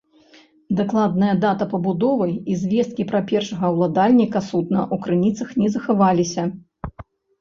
Дакладная 0.77 1.33
дата 1.43 1.67
пабудовы 1.73 2.27
і 2.53 2.57
звесткі 2.61 3.05
пра 3.11 3.21
першага 3.33 3.65
ўладальніка 3.75 4.39
судна 4.49 4.81
ў 4.93 5.07
крыніцах 5.07 5.49
не 5.61 5.69
захаваліся. 5.75 6.43